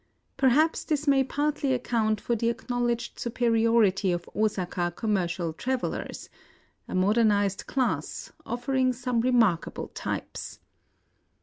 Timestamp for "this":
0.85-1.07